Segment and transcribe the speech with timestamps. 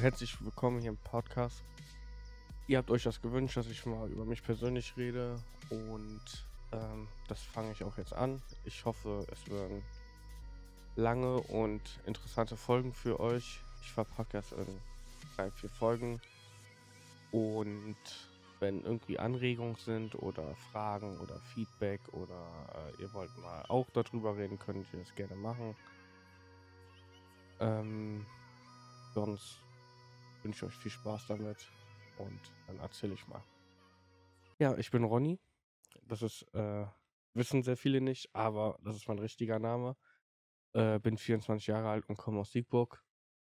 [0.00, 1.62] Herzlich willkommen hier im Podcast.
[2.68, 5.36] Ihr habt euch das gewünscht, dass ich mal über mich persönlich rede
[5.68, 6.22] und
[6.72, 8.40] ähm, das fange ich auch jetzt an.
[8.64, 9.82] Ich hoffe, es werden
[10.96, 13.60] lange und interessante Folgen für euch.
[13.82, 14.66] Ich verpacke das in
[15.36, 16.18] drei, vier Folgen
[17.30, 17.98] und
[18.58, 22.40] wenn irgendwie Anregungen sind oder Fragen oder Feedback oder
[22.98, 25.76] äh, ihr wollt mal auch darüber reden, könnt ihr das gerne machen.
[27.60, 28.24] Ähm,
[29.12, 29.58] sonst
[30.42, 31.68] wünsche ich euch viel Spaß damit
[32.18, 33.42] und dann erzähle ich mal.
[34.58, 35.38] Ja, ich bin Ronny.
[36.02, 36.86] Das ist, äh,
[37.34, 39.96] wissen sehr viele nicht, aber das ist mein richtiger Name.
[40.72, 43.02] Äh, bin 24 Jahre alt und komme aus Siegburg.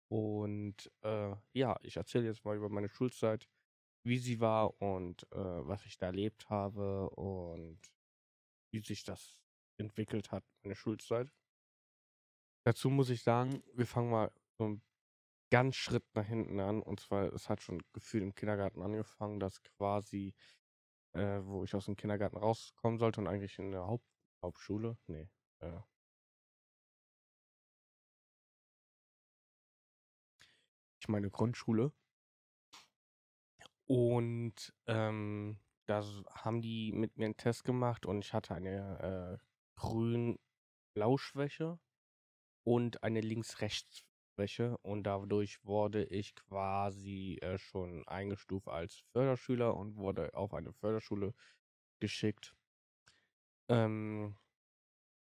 [0.10, 3.48] Und äh, ja, ich erzähle jetzt mal über meine Schulzeit,
[4.04, 7.80] wie sie war und äh, was ich da erlebt habe und
[8.72, 9.42] wie sich das
[9.78, 11.32] entwickelt hat, meine Schulzeit.
[12.66, 14.82] Dazu muss ich sagen, wir fangen mal so ein
[15.50, 16.82] ganz Schritt nach hinten an.
[16.82, 20.34] Und zwar, es hat schon gefühlt im Kindergarten angefangen, dass quasi,
[21.14, 24.06] äh, wo ich aus dem Kindergarten rauskommen sollte und eigentlich in der Haupt
[24.44, 25.80] Hauptschule, nee, äh,
[31.00, 31.92] ich meine Grundschule.
[33.88, 39.44] Und ähm, da haben die mit mir einen Test gemacht und ich hatte eine äh,
[39.80, 41.80] Grün-Blau-Schwäche
[42.64, 43.22] und eine
[44.38, 50.74] Links-Rechts-Schwäche und dadurch wurde ich quasi äh, schon eingestuft als Förderschüler und wurde auf eine
[50.74, 51.34] Förderschule
[52.00, 52.56] geschickt,
[53.70, 54.38] ähm,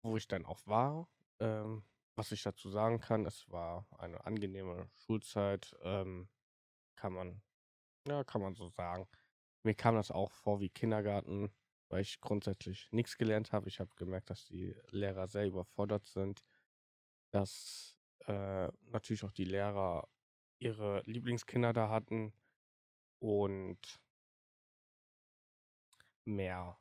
[0.04, 1.08] wo ich dann auch war.
[1.40, 1.84] Ähm,
[2.16, 6.28] was ich dazu sagen kann, es war eine angenehme Schulzeit, ähm,
[6.96, 7.42] kann man,
[8.08, 9.08] ja, kann man so sagen.
[9.64, 11.50] Mir kam das auch vor wie Kindergarten,
[11.90, 13.70] weil ich grundsätzlich nichts gelernt habe.
[13.70, 16.44] Ich habe gemerkt, dass die Lehrer sehr überfordert sind,
[17.32, 20.08] dass äh, natürlich auch die Lehrer
[20.60, 22.34] ihre Lieblingskinder da hatten
[23.20, 24.00] und
[26.26, 26.78] mehr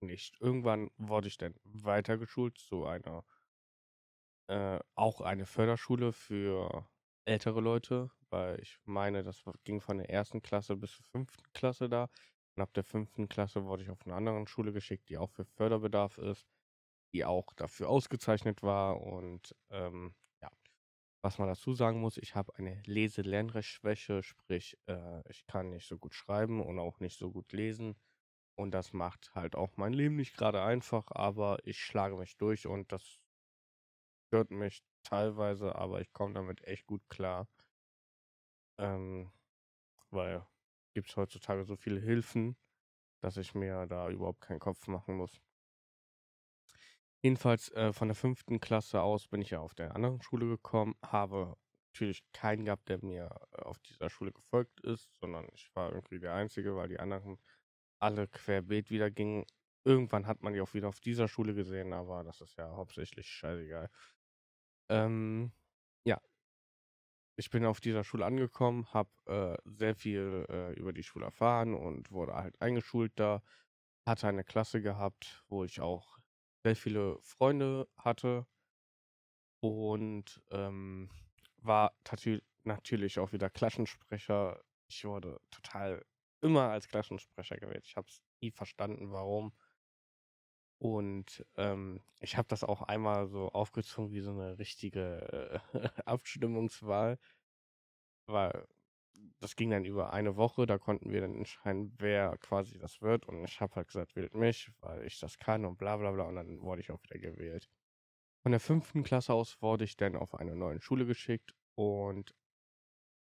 [0.00, 0.40] nicht.
[0.40, 3.24] Irgendwann wurde ich dann weitergeschult zu einer
[4.48, 6.88] äh, auch eine Förderschule für
[7.24, 11.88] ältere Leute, weil ich meine, das ging von der ersten Klasse bis zur fünften Klasse
[11.88, 12.08] da.
[12.56, 15.44] Und ab der fünften Klasse wurde ich auf eine andere Schule geschickt, die auch für
[15.44, 16.46] Förderbedarf ist,
[17.14, 19.00] die auch dafür ausgezeichnet war.
[19.00, 20.14] Und ähm,
[21.22, 25.98] was man dazu sagen muss, ich habe eine Lese-Lernrechtschwäche, sprich, äh, ich kann nicht so
[25.98, 27.96] gut schreiben und auch nicht so gut lesen.
[28.56, 32.66] Und das macht halt auch mein Leben nicht gerade einfach, aber ich schlage mich durch
[32.66, 33.20] und das
[34.26, 37.46] stört mich teilweise, aber ich komme damit echt gut klar.
[38.78, 39.32] Ähm,
[40.10, 40.46] weil
[40.94, 42.56] gibt es heutzutage so viele Hilfen,
[43.22, 45.42] dass ich mir da überhaupt keinen Kopf machen muss.
[47.24, 50.96] Jedenfalls äh, von der fünften Klasse aus bin ich ja auf der anderen Schule gekommen,
[51.02, 51.56] habe
[51.94, 56.18] natürlich keinen gehabt, der mir äh, auf dieser Schule gefolgt ist, sondern ich war irgendwie
[56.18, 57.38] der Einzige, weil die anderen
[58.00, 59.44] alle querbeet wieder gingen.
[59.84, 63.28] Irgendwann hat man die auch wieder auf dieser Schule gesehen, aber das ist ja hauptsächlich
[63.28, 63.88] scheißegal.
[64.90, 65.52] Ähm,
[66.04, 66.20] ja.
[67.36, 71.74] Ich bin auf dieser Schule angekommen, habe äh, sehr viel äh, über die Schule erfahren
[71.74, 73.42] und wurde halt eingeschult da.
[74.06, 76.18] Hatte eine Klasse gehabt, wo ich auch
[76.62, 78.46] sehr viele Freunde hatte
[79.60, 81.08] und ähm,
[81.58, 81.94] war
[82.64, 84.62] natürlich auch wieder Klassensprecher.
[84.88, 86.04] Ich wurde total
[86.40, 87.84] immer als Klassensprecher gewählt.
[87.86, 89.52] Ich habe es nie verstanden, warum.
[90.78, 97.18] Und ähm, ich habe das auch einmal so aufgezogen wie so eine richtige äh, Abstimmungswahl,
[98.26, 98.66] weil
[99.40, 103.26] das ging dann über eine Woche, da konnten wir dann entscheiden, wer quasi das wird.
[103.26, 106.24] Und ich habe halt gesagt, wählt mich, weil ich das kann und bla bla bla.
[106.24, 107.68] Und dann wurde ich auch wieder gewählt.
[108.42, 112.34] Von der fünften Klasse aus wurde ich dann auf eine neue Schule geschickt und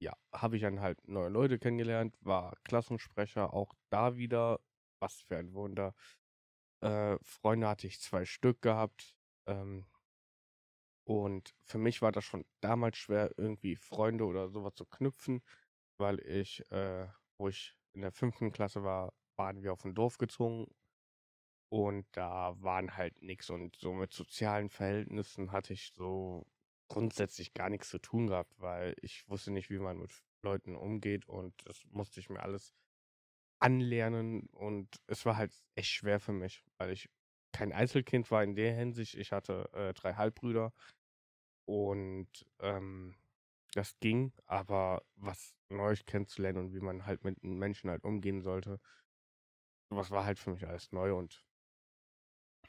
[0.02, 4.60] ja, habe ich dann halt neue Leute kennengelernt, war Klassensprecher, auch da wieder,
[5.00, 5.94] was für ein Wunder.
[6.82, 9.16] Äh, Freunde hatte ich zwei Stück gehabt.
[9.46, 9.86] Ähm,
[11.04, 15.42] und für mich war das schon damals schwer, irgendwie Freunde oder sowas zu knüpfen,
[16.00, 17.08] weil ich, äh,
[17.38, 20.68] wo ich in der fünften Klasse war, waren wir auf ein Dorf gezogen
[21.72, 26.46] und da waren halt nichts und so mit sozialen Verhältnissen hatte ich so
[26.90, 30.12] grundsätzlich gar nichts zu tun gehabt, weil ich wusste nicht, wie man mit
[30.42, 32.74] Leuten umgeht und das musste ich mir alles
[33.62, 37.10] anlernen und es war halt echt schwer für mich, weil ich
[37.52, 39.16] kein Einzelkind war in der Hinsicht.
[39.16, 40.72] Ich hatte äh, drei Halbbrüder
[41.66, 42.30] und
[42.60, 43.16] ähm,
[43.74, 48.80] das ging, aber was Neues kennenzulernen und wie man halt mit Menschen halt umgehen sollte,
[49.90, 51.44] was war halt für mich alles neu und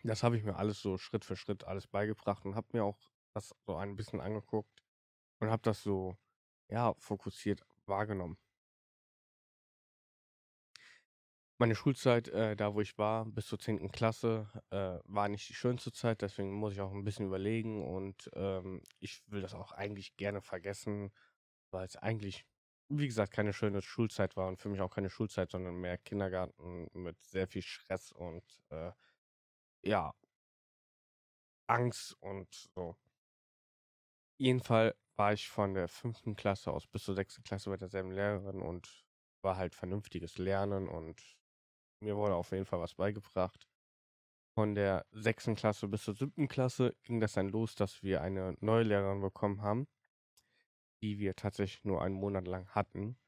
[0.02, 2.98] das habe ich mir alles so Schritt für Schritt alles beigebracht und habe mir auch
[3.34, 4.82] das so ein bisschen angeguckt
[5.40, 6.16] und habe das so
[6.68, 8.38] ja, fokussiert wahrgenommen.
[11.60, 13.90] Meine Schulzeit, äh, da wo ich war, bis zur 10.
[13.92, 18.30] Klasse, äh, war nicht die schönste Zeit, deswegen muss ich auch ein bisschen überlegen und,
[18.32, 21.12] ähm, ich will das auch eigentlich gerne vergessen,
[21.70, 22.46] weil es eigentlich,
[22.88, 26.88] wie gesagt, keine schöne Schulzeit war und für mich auch keine Schulzeit, sondern mehr Kindergarten
[26.94, 28.92] mit sehr viel Stress und, äh,
[29.82, 30.14] ja,
[31.68, 32.96] Angst und so.
[34.38, 36.34] Jeden Fall war ich von der 5.
[36.34, 37.42] Klasse aus bis zur 6.
[37.42, 39.04] Klasse bei derselben Lehrerin und
[39.42, 41.36] war halt vernünftiges Lernen und
[42.00, 43.68] mir wurde auf jeden Fall was beigebracht.
[44.54, 45.50] Von der 6.
[45.54, 46.48] Klasse bis zur 7.
[46.48, 49.86] Klasse ging das dann los, dass wir eine neue Lehrerin bekommen haben,
[51.02, 53.18] die wir tatsächlich nur einen Monat lang hatten.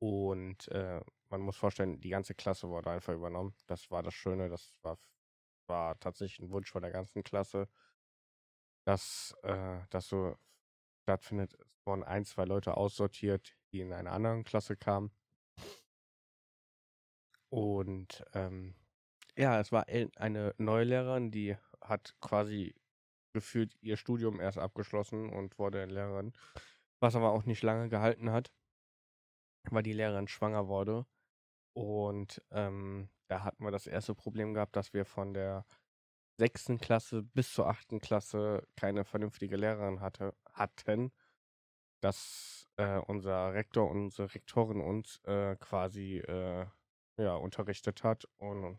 [0.00, 1.00] Und äh,
[1.30, 3.54] man muss vorstellen, die ganze Klasse wurde einfach übernommen.
[3.66, 4.98] Das war das Schöne, das war,
[5.68, 7.68] war tatsächlich ein Wunsch von der ganzen Klasse,
[8.84, 10.36] dass äh, das so
[11.02, 11.54] stattfindet.
[11.54, 15.12] Es wurden ein, zwei Leute aussortiert, die in einer anderen Klasse kamen.
[17.50, 18.74] Und ähm,
[19.36, 19.86] ja, es war
[20.16, 22.74] eine neue Lehrerin, die hat quasi
[23.32, 26.32] gefühlt ihr Studium erst abgeschlossen und wurde Lehrerin,
[27.00, 28.50] was aber auch nicht lange gehalten hat,
[29.70, 31.06] weil die Lehrerin schwanger wurde.
[31.74, 35.64] Und ähm, da hatten wir das erste Problem gehabt, dass wir von der
[36.38, 41.12] sechsten Klasse bis zur achten Klasse keine vernünftige Lehrerin hatte, hatten,
[42.00, 46.66] dass äh, unser Rektor und unsere Rektorin uns äh, quasi äh,
[47.18, 48.26] ja, unterrichtet hat.
[48.38, 48.78] Und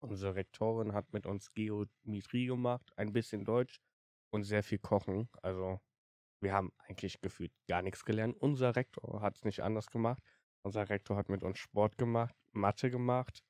[0.00, 3.80] unsere Rektorin hat mit uns Geometrie gemacht, ein bisschen Deutsch
[4.30, 5.28] und sehr viel Kochen.
[5.42, 5.80] Also
[6.40, 8.36] wir haben eigentlich gefühlt gar nichts gelernt.
[8.36, 10.22] Unser Rektor hat es nicht anders gemacht.
[10.62, 13.44] Unser Rektor hat mit uns Sport gemacht, Mathe gemacht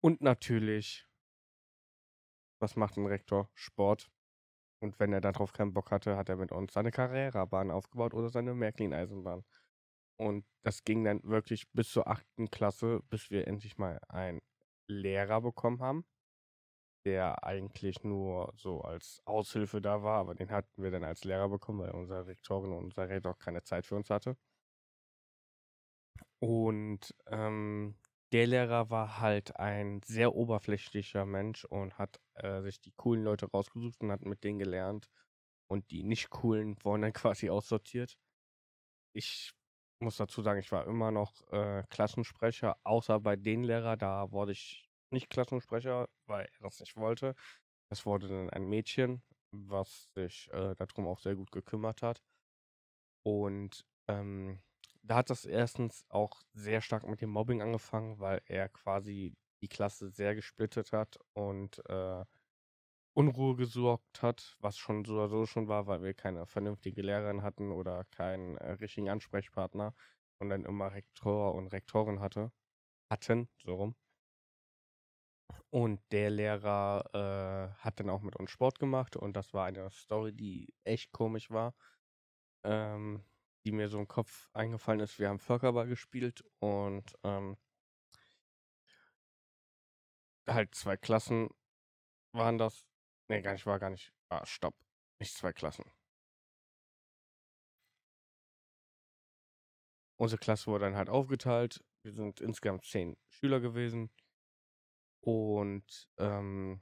[0.00, 1.08] und natürlich,
[2.60, 3.50] was macht ein Rektor?
[3.54, 4.08] Sport.
[4.80, 8.28] Und wenn er darauf keinen Bock hatte, hat er mit uns seine Carrera-Bahn aufgebaut oder
[8.28, 9.44] seine Märklin-Eisenbahn.
[10.18, 14.40] Und das ging dann wirklich bis zur achten Klasse, bis wir endlich mal einen
[14.88, 16.06] Lehrer bekommen haben,
[17.04, 21.48] der eigentlich nur so als Aushilfe da war, aber den hatten wir dann als Lehrer
[21.48, 24.36] bekommen, weil unsere Rektorin und unser Rektor keine Zeit für uns hatte.
[26.40, 27.96] Und ähm,
[28.32, 33.46] der Lehrer war halt ein sehr oberflächlicher Mensch und hat äh, sich die coolen Leute
[33.46, 35.08] rausgesucht und hat mit denen gelernt.
[35.68, 38.18] Und die nicht coolen wurden dann quasi aussortiert.
[39.14, 39.52] Ich
[40.00, 44.52] muss dazu sagen, ich war immer noch äh, Klassensprecher, außer bei den Lehrer, da wurde
[44.52, 47.34] ich nicht Klassensprecher, weil er das nicht wollte.
[47.90, 49.22] Es wurde dann ein Mädchen,
[49.52, 52.22] was sich äh, darum auch sehr gut gekümmert hat.
[53.22, 54.60] Und ähm,
[55.02, 59.68] da hat das erstens auch sehr stark mit dem Mobbing angefangen, weil er quasi die
[59.68, 62.24] Klasse sehr gesplittet hat und äh,
[63.16, 67.42] Unruhe gesorgt hat, was schon so oder so schon war, weil wir keine vernünftige Lehrerin
[67.42, 69.94] hatten oder keinen äh, richtigen Ansprechpartner
[70.38, 72.52] und dann immer Rektor und Rektorin hatte,
[73.10, 73.96] hatten, so rum.
[75.70, 79.90] Und der Lehrer äh, hat dann auch mit uns Sport gemacht und das war eine
[79.90, 81.74] Story, die echt komisch war,
[82.64, 83.24] ähm,
[83.64, 85.18] die mir so im Kopf eingefallen ist.
[85.18, 87.56] Wir haben Völkerball gespielt und ähm,
[90.46, 91.48] halt zwei Klassen
[92.32, 92.84] waren das
[93.28, 94.12] Nee, gar nicht, war gar nicht.
[94.28, 94.74] Ah, stopp.
[95.20, 95.84] Nicht zwei Klassen.
[100.18, 101.84] Unsere Klasse wurde dann halt aufgeteilt.
[102.02, 104.10] Wir sind insgesamt zehn Schüler gewesen.
[105.20, 106.80] Und ähm,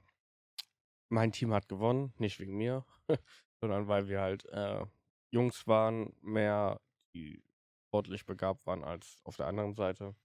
[1.09, 2.85] mein Team hat gewonnen, nicht wegen mir,
[3.61, 4.85] sondern weil wir halt äh,
[5.31, 6.79] Jungs waren, mehr
[7.13, 7.43] die
[7.87, 10.15] sportlich begabt waren als auf der anderen Seite.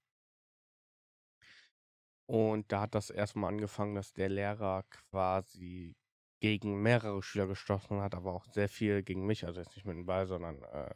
[2.27, 5.97] Und da hat das erstmal angefangen, dass der Lehrer quasi
[6.41, 9.97] gegen mehrere Schüler gestochen hat, aber auch sehr viel gegen mich, also jetzt nicht mit
[9.97, 10.95] dem Ball, sondern äh,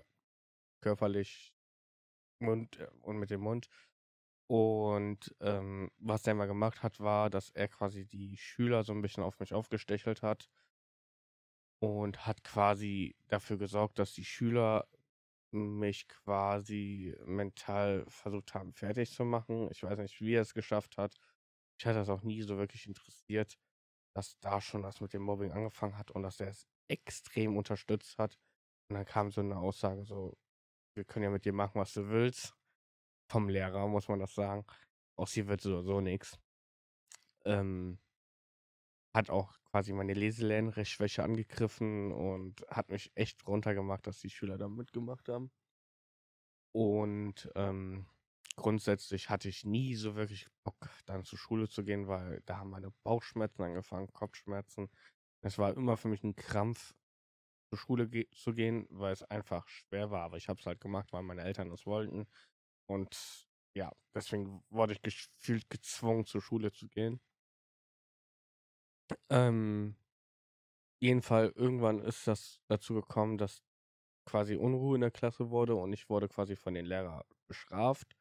[0.80, 1.54] körperlich
[2.40, 3.68] Mund äh, und mit dem Mund.
[4.46, 9.02] Und ähm, was der mal gemacht hat, war, dass er quasi die Schüler so ein
[9.02, 10.50] bisschen auf mich aufgestechelt hat
[11.78, 14.86] und hat quasi dafür gesorgt, dass die Schüler
[15.50, 19.70] mich quasi mental versucht haben, fertig zu machen.
[19.70, 21.14] Ich weiß nicht, wie er es geschafft hat.
[21.78, 23.58] Ich hatte das auch nie so wirklich interessiert
[24.14, 28.18] dass da schon das mit dem Mobbing angefangen hat und dass er es extrem unterstützt
[28.18, 28.38] hat.
[28.88, 30.36] Und dann kam so eine Aussage so,
[30.94, 32.54] wir können ja mit dir machen, was du willst.
[33.30, 34.64] Vom Lehrer, muss man das sagen.
[35.16, 36.38] Aus hier wird so, so nichts.
[37.44, 37.98] Ähm,
[39.14, 44.68] hat auch quasi meine Leselernschwäche angegriffen und hat mich echt runtergemacht, dass die Schüler da
[44.68, 45.50] mitgemacht haben.
[46.72, 48.06] Und ähm,
[48.56, 52.70] grundsätzlich hatte ich nie so wirklich Bock, dann zur Schule zu gehen, weil da haben
[52.70, 54.90] meine Bauchschmerzen angefangen, Kopfschmerzen.
[55.42, 56.94] Es war immer für mich ein Krampf,
[57.70, 60.22] zur Schule ge zu gehen, weil es einfach schwer war.
[60.22, 62.26] Aber ich habe es halt gemacht, weil meine Eltern es wollten.
[62.86, 67.20] Und ja, deswegen wurde ich gefühlt gezwungen, zur Schule zu gehen.
[69.30, 69.96] Ähm,
[71.22, 73.62] Fall, irgendwann ist das dazu gekommen, dass
[74.26, 78.16] quasi Unruhe in der Klasse wurde und ich wurde quasi von den Lehrern bestraft.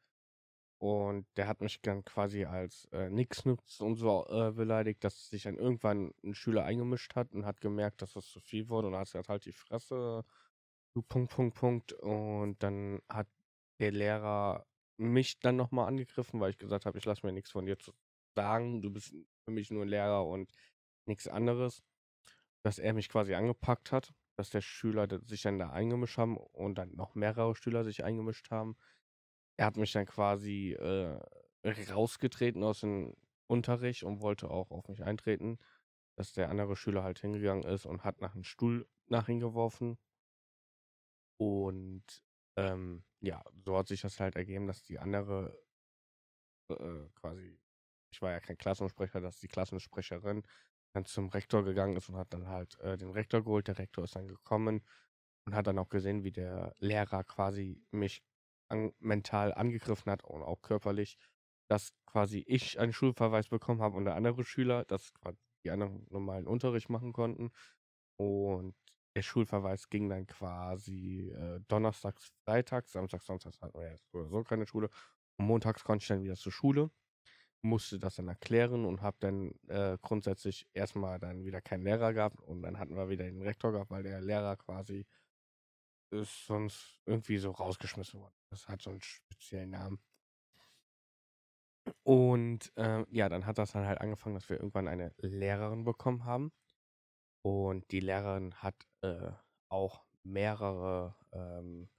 [0.78, 5.44] Und der hat mich dann quasi als äh, Nix-Nutz und so äh, beleidigt, dass sich
[5.44, 8.96] dann irgendwann ein Schüler eingemischt hat und hat gemerkt, dass das zu viel wurde und
[8.96, 10.24] hat gesagt, halt die Fresse,
[11.08, 11.92] Punkt, Punkt, Punkt.
[11.92, 13.28] Und dann hat
[13.80, 14.66] der Lehrer
[14.96, 17.92] mich dann nochmal angegriffen, weil ich gesagt habe, ich lasse mir nichts von dir zu
[18.36, 19.14] sagen, du bist
[19.44, 20.52] für mich nur ein Lehrer und
[21.06, 21.82] nichts anderes.
[22.62, 26.76] Dass er mich quasi angepackt hat, dass der Schüler sich dann da eingemischt haben und
[26.76, 28.76] dann noch mehrere Schüler sich eingemischt haben.
[29.56, 31.18] Er hat mich dann quasi äh,
[31.92, 33.14] rausgetreten aus dem
[33.46, 35.58] Unterricht und wollte auch auf mich eintreten,
[36.16, 39.98] dass der andere Schüler halt hingegangen ist und hat nach einem Stuhl nach ihm geworfen.
[41.38, 42.04] Und
[42.56, 45.58] ähm, ja, so hat sich das halt ergeben, dass die andere
[46.70, 47.58] äh, quasi,
[48.12, 50.42] ich war ja kein Klassensprecher, dass die Klassensprecherin
[50.94, 53.66] dann zum Rektor gegangen ist und hat dann halt äh, den Rektor geholt.
[53.68, 54.82] Der Rektor ist dann gekommen
[55.46, 58.22] und hat dann auch gesehen, wie der Lehrer quasi mich
[58.68, 61.16] an, mental angegriffen hat und auch körperlich,
[61.68, 65.12] dass quasi ich einen Schulverweis bekommen habe und der andere Schüler, dass
[65.64, 67.50] die anderen normalen Unterricht machen konnten.
[68.16, 68.74] Und
[69.16, 74.66] der Schulverweis ging dann quasi äh, donnerstags, freitags, samstags, sonntags hatten wir ja so, keine
[74.66, 74.90] Schule.
[75.38, 76.90] Und montags konnte ich dann wieder zur Schule
[77.64, 82.40] musste das dann erklären und habe dann äh, grundsätzlich erstmal dann wieder keinen Lehrer gehabt
[82.42, 85.06] und dann hatten wir wieder den Rektor gehabt, weil der Lehrer quasi
[86.10, 88.34] ist sonst irgendwie so rausgeschmissen worden.
[88.54, 89.98] Das hat so einen speziellen Namen.
[92.02, 96.24] Und äh, ja, dann hat das dann halt angefangen, dass wir irgendwann eine Lehrerin bekommen
[96.24, 96.52] haben.
[97.42, 99.32] Und die Lehrerin hat äh,
[99.68, 101.90] auch mehrere, ähm,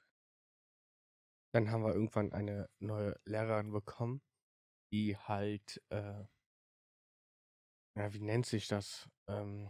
[1.54, 4.22] dann haben wir irgendwann eine neue Lehrerin bekommen
[4.92, 6.24] die halt, äh,
[7.98, 9.10] ja, wie nennt sich das?
[9.28, 9.70] Ähm,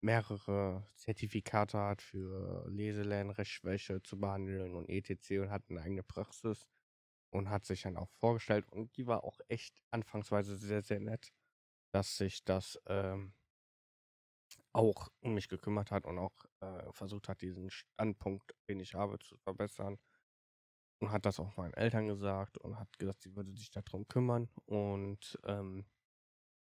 [0.00, 5.42] mehrere Zertifikate hat für Leselernen, Rechtschwäche zu behandeln und etc.
[5.42, 6.66] und hat eine eigene Praxis
[7.30, 11.32] und hat sich dann auch vorgestellt und die war auch echt anfangsweise sehr, sehr nett,
[11.92, 13.34] dass sich das ähm,
[14.72, 19.18] auch um mich gekümmert hat und auch äh, versucht hat, diesen Standpunkt, den ich habe,
[19.18, 19.98] zu verbessern
[21.00, 24.48] und hat das auch meinen Eltern gesagt und hat gesagt, sie würde sich darum kümmern.
[24.66, 25.86] Und ähm,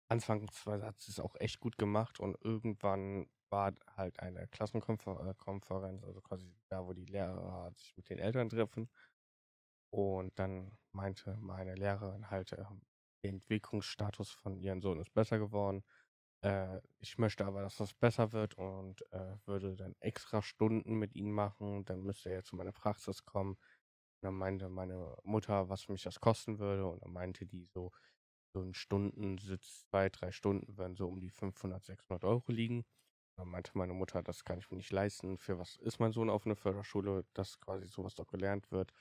[0.10, 6.22] anfangsweise hat sie es auch echt gut gemacht und irgendwann war halt eine Klassenkonferenz, also
[6.22, 8.90] quasi da, wo die Lehrer sich mit den Eltern treffen.
[9.94, 12.64] Und dann meinte meine Lehrerin halt, äh,
[13.24, 15.84] der Entwicklungsstatus von ihrem Sohn ist besser geworden.
[16.44, 21.16] Äh, ich möchte aber, dass das besser wird und äh, würde dann extra Stunden mit
[21.16, 21.86] ihm machen.
[21.86, 23.58] Dann müsste er zu meiner Praxis kommen
[24.22, 26.88] dann meinte meine Mutter, was mich das kosten würde.
[26.88, 27.92] Und dann meinte die so,
[28.58, 32.86] so ein Stundensitz, zwei, drei Stunden würden so um die 500, 600 Euro liegen.
[33.38, 35.38] Dann meinte meine Mutter, das kann ich mir nicht leisten.
[35.38, 38.92] Für was ist mein Sohn auf einer Förderschule, dass quasi sowas doch gelernt wird.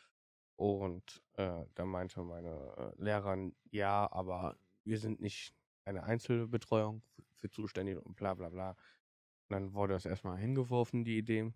[0.57, 7.23] Und äh, dann meinte meine äh, Lehrerin, ja, aber wir sind nicht eine Einzelbetreuung für,
[7.35, 8.71] für zuständig und bla bla bla.
[8.71, 11.53] Und dann wurde das erstmal hingeworfen, die Idee.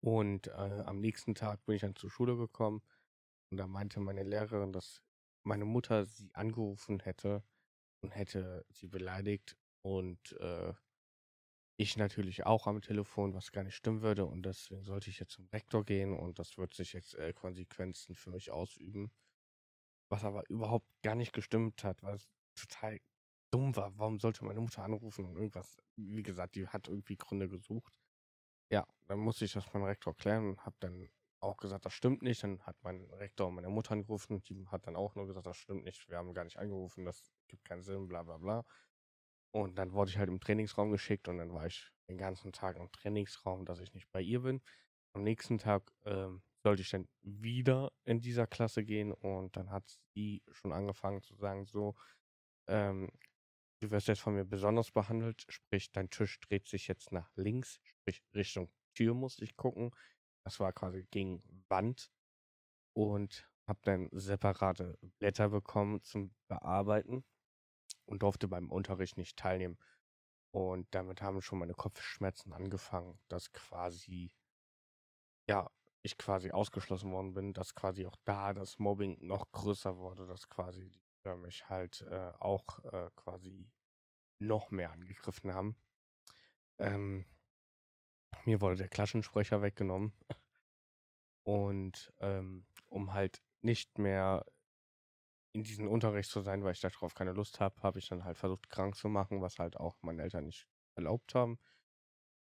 [0.00, 2.82] Und äh, am nächsten Tag bin ich dann zur Schule gekommen
[3.50, 5.02] und da meinte meine Lehrerin, dass
[5.42, 7.42] meine Mutter sie angerufen hätte
[8.00, 10.72] und hätte sie beleidigt und äh,
[11.76, 15.32] ich natürlich auch am Telefon, was gar nicht stimmen würde und deswegen sollte ich jetzt
[15.32, 19.10] zum Rektor gehen und das wird sich jetzt äh, Konsequenzen für mich ausüben.
[20.10, 23.00] Was aber überhaupt gar nicht gestimmt hat, es total
[23.50, 23.96] dumm war.
[23.98, 27.98] Warum sollte meine Mutter anrufen und irgendwas, wie gesagt, die hat irgendwie Gründe gesucht.
[28.70, 31.08] Ja, dann musste ich das meinem Rektor klären und habe dann
[31.42, 32.42] auch gesagt, das stimmt nicht.
[32.42, 35.56] Dann hat mein Rektor meine Mutter angerufen und die hat dann auch nur gesagt, das
[35.56, 38.64] stimmt nicht, wir haben gar nicht angerufen, das gibt keinen Sinn, bla bla bla.
[39.52, 42.76] Und dann wurde ich halt im Trainingsraum geschickt und dann war ich den ganzen Tag
[42.76, 44.62] im Trainingsraum, dass ich nicht bei ihr bin.
[45.14, 49.98] Am nächsten Tag ähm, sollte ich dann wieder in dieser Klasse gehen und dann hat
[50.14, 51.94] sie schon angefangen zu sagen, so,
[52.68, 53.10] ähm,
[53.82, 57.80] Du wirst jetzt von mir besonders behandelt, sprich, dein Tisch dreht sich jetzt nach links,
[57.82, 59.90] sprich, Richtung Tür musste ich gucken.
[60.44, 62.10] Das war quasi gegen Wand
[62.94, 67.24] und habe dann separate Blätter bekommen zum Bearbeiten
[68.06, 69.78] und durfte beim Unterricht nicht teilnehmen.
[70.50, 74.34] Und damit haben schon meine Kopfschmerzen angefangen, dass quasi,
[75.48, 75.70] ja,
[76.02, 80.48] ich quasi ausgeschlossen worden bin, dass quasi auch da das Mobbing noch größer wurde, dass
[80.48, 83.70] quasi die Schüler mich halt äh, auch äh, quasi
[84.40, 85.76] noch mehr angegriffen haben.
[86.78, 87.24] Ähm,
[88.44, 90.12] mir wurde der Klassensprecher weggenommen.
[91.44, 94.44] Und ähm, um halt nicht mehr
[95.54, 98.38] in diesem Unterricht zu sein, weil ich darauf keine Lust habe, habe ich dann halt
[98.38, 101.58] versucht, krank zu machen, was halt auch meine Eltern nicht erlaubt haben.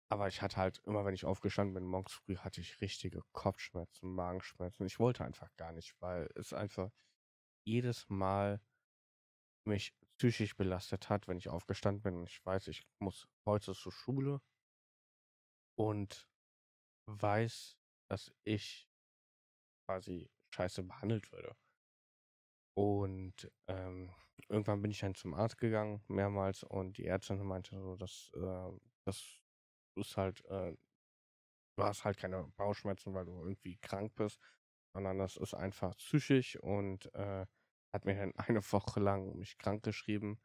[0.08, 4.14] Aber ich hatte halt immer, wenn ich aufgestanden bin, morgens früh, hatte ich richtige Kopfschmerzen,
[4.14, 4.86] Magenschmerzen.
[4.86, 6.90] Ich wollte einfach gar nicht, weil es einfach
[7.64, 8.60] jedes Mal
[9.64, 13.92] mich psychisch belastet hat, wenn ich aufgestanden bin und ich weiß, ich muss heute zur
[13.92, 14.40] Schule
[15.76, 16.28] und
[17.08, 17.78] weiß,
[18.10, 18.88] dass ich
[19.86, 21.56] quasi scheiße behandelt würde.
[22.76, 24.12] Und ähm,
[24.48, 28.78] irgendwann bin ich dann zum Arzt gegangen, mehrmals, und die Ärztin meinte so, dass äh,
[29.06, 29.40] das
[29.96, 30.76] ist halt, äh,
[31.78, 34.40] du hast halt keine Bauchschmerzen, weil du irgendwie krank bist,
[34.94, 37.46] sondern das ist einfach psychisch und äh,
[37.94, 40.38] hat mir dann eine Woche lang mich krank geschrieben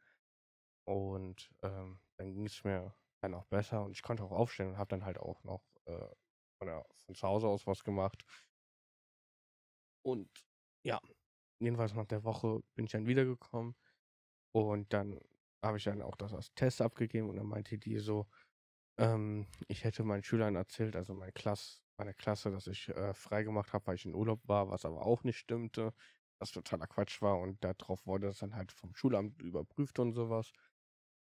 [0.86, 4.78] und ähm, dann ging es mir dann auch besser und ich konnte auch aufstehen und
[4.78, 6.08] habe dann halt auch noch äh,
[6.58, 8.24] von, der, von zu Hause aus was gemacht.
[10.04, 10.30] Und
[10.84, 11.00] ja,
[11.60, 13.76] jedenfalls nach der Woche bin ich dann wiedergekommen
[14.54, 15.20] und dann
[15.64, 18.28] habe ich dann auch das als Test abgegeben und dann meinte die so,
[18.98, 23.44] ähm, ich hätte meinen Schülern erzählt, also meine Klasse, meine Klasse, dass ich äh, frei
[23.44, 25.94] gemacht habe, weil ich in Urlaub war, was aber auch nicht stimmte,
[26.40, 30.52] was totaler Quatsch war und darauf wurde das dann halt vom Schulamt überprüft und sowas.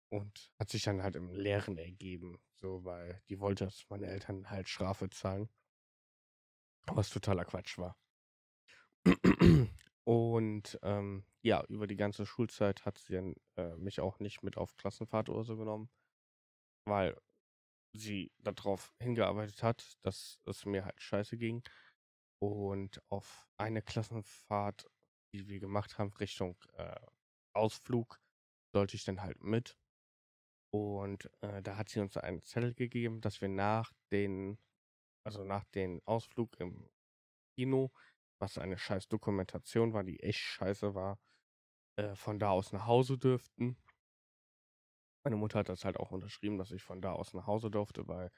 [0.09, 4.49] Und hat sich dann halt im Leeren ergeben, so, weil die wollte, dass meine Eltern
[4.49, 5.49] halt Strafe zahlen.
[6.87, 7.97] Was totaler Quatsch war.
[10.05, 14.57] Und ähm, ja, über die ganze Schulzeit hat sie dann äh, mich auch nicht mit
[14.57, 15.89] auf Klassenfahrt oder so genommen,
[16.85, 17.19] weil
[17.93, 21.61] sie darauf hingearbeitet hat, dass es mir halt scheiße ging.
[22.39, 24.85] Und auf eine Klassenfahrt,
[25.33, 26.95] die wir gemacht haben, Richtung äh,
[27.53, 28.21] Ausflug,
[28.73, 29.77] sollte ich dann halt mit.
[30.71, 34.59] Und äh, da hat sie uns einen Zettel gegeben, dass wir nach den,
[35.23, 36.89] also nach dem Ausflug im
[37.55, 37.91] Kino,
[38.39, 41.19] was eine scheiß Dokumentation war, die echt scheiße war,
[41.97, 43.77] äh, von da aus nach Hause dürften.
[45.23, 48.07] Meine Mutter hat das halt auch unterschrieben, dass ich von da aus nach Hause durfte,
[48.07, 48.31] weil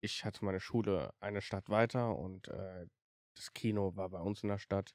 [0.00, 2.86] ich hatte meine Schule eine Stadt weiter und äh,
[3.34, 4.94] das Kino war bei uns in der Stadt.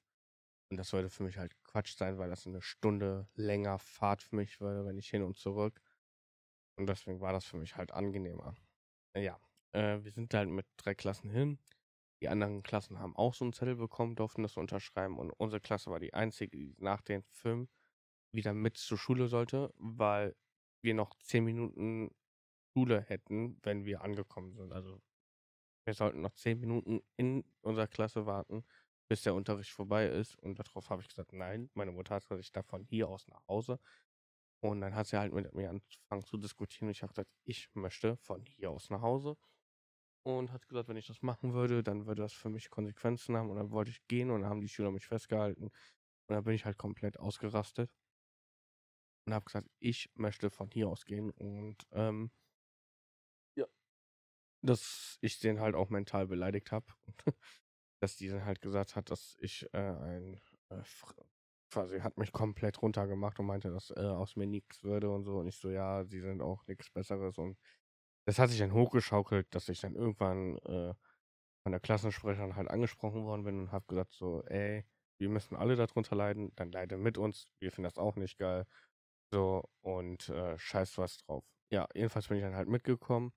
[0.70, 4.38] Und das sollte für mich halt Quatsch sein, weil das eine Stunde länger Fahrt für
[4.38, 5.82] mich würde, wenn ich hin und zurück.
[6.78, 8.56] Und deswegen war das für mich halt angenehmer.
[9.16, 9.40] Ja,
[9.74, 11.60] äh, wir sind halt mit drei Klassen hin.
[12.22, 15.18] Die anderen Klassen haben auch so einen Zettel bekommen, durften das unterschreiben.
[15.18, 17.68] Und unsere Klasse war die einzige, die nach dem Film
[18.32, 20.36] wieder mit zur Schule sollte, weil
[20.84, 22.12] wir noch zehn Minuten
[22.74, 24.72] Schule hätten, wenn wir angekommen sind.
[24.72, 25.02] Also
[25.86, 28.64] wir sollten noch zehn Minuten in unserer Klasse warten,
[29.10, 30.36] bis der Unterricht vorbei ist.
[30.38, 33.28] Und darauf habe ich gesagt, nein, meine Mutter hat gesagt, ich darf von hier aus
[33.28, 33.80] nach Hause.
[34.62, 36.88] Und dann hat sie halt mit mir angefangen zu diskutieren.
[36.88, 39.36] Und ich habe gesagt, ich möchte von hier aus nach Hause.
[40.24, 43.50] Und hat gesagt, wenn ich das machen würde, dann würde das für mich Konsequenzen haben.
[43.50, 45.66] Und dann wollte ich gehen und dann haben die Schüler mich festgehalten.
[45.66, 45.74] Und
[46.28, 47.92] dann bin ich halt komplett ausgerastet.
[49.26, 51.32] Und habe gesagt, ich möchte von hier aus gehen.
[51.32, 52.32] Und ähm,
[53.56, 53.66] ja,
[54.62, 56.86] dass ich den halt auch mental beleidigt habe.
[58.02, 60.84] dass die dann halt gesagt hat, dass ich äh, ein äh,
[61.72, 65.38] quasi hat mich komplett runtergemacht und meinte, dass äh, aus mir nichts würde und so.
[65.40, 67.38] Und ich so, ja, sie sind auch nichts Besseres.
[67.38, 67.58] Und
[68.26, 70.94] das hat sich dann hochgeschaukelt, dass ich dann irgendwann äh,
[71.64, 74.86] von der Klassensprecherin halt angesprochen worden bin und habe gesagt so, ey,
[75.20, 77.48] wir müssen alle darunter leiden, dann leide mit uns.
[77.60, 78.66] Wir finden das auch nicht geil.
[79.32, 81.46] So, und äh, scheiß was drauf.
[81.72, 83.32] Ja, jedenfalls bin ich dann halt mitgekommen.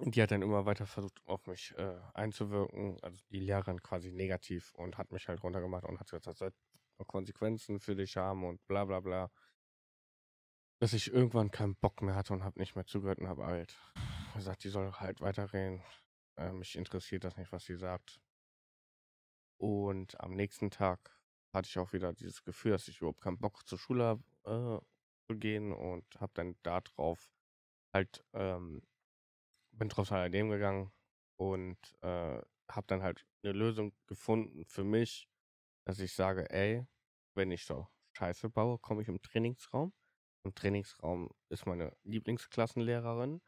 [0.00, 4.12] Und die hat dann immer weiter versucht, auf mich äh, einzuwirken, also die Lehrerin quasi
[4.12, 6.52] negativ und hat mich halt runtergemacht und hat gesagt, das soll
[7.06, 9.30] Konsequenzen für dich haben und bla bla bla.
[10.80, 13.76] Dass ich irgendwann keinen Bock mehr hatte und habe nicht mehr zugehört und habe halt
[14.34, 15.82] gesagt, die soll halt weiterreden.
[16.36, 18.20] Äh, mich interessiert das nicht, was sie sagt.
[19.58, 21.18] Und am nächsten Tag
[21.52, 25.32] hatte ich auch wieder dieses Gefühl, dass ich überhaupt keinen Bock zur Schule habe äh,
[25.32, 27.30] zu gehen und habe dann darauf
[27.94, 28.82] halt ähm,
[29.78, 30.92] bin trotz alledem gegangen
[31.38, 35.28] und äh, habe dann halt eine Lösung gefunden für mich,
[35.86, 36.86] dass ich sage, ey,
[37.34, 39.92] wenn ich so Scheiße baue, komme ich im Trainingsraum.
[40.44, 43.42] Im Trainingsraum ist meine Lieblingsklassenlehrerin